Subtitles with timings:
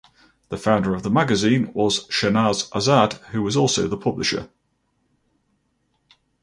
[0.49, 4.49] The founder of the magazine was Shahnaz Azad who was also the publisher.